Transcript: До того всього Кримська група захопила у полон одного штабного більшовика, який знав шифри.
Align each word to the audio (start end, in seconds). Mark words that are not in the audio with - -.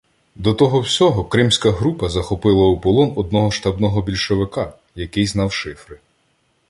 До 0.35 0.53
того 0.53 0.79
всього 0.81 1.23
Кримська 1.25 1.71
група 1.71 2.09
захопила 2.09 2.67
у 2.67 2.79
полон 2.79 3.13
одного 3.15 3.51
штабного 3.51 4.01
більшовика, 4.01 4.73
який 4.95 5.27
знав 5.27 5.51
шифри. 5.53 5.99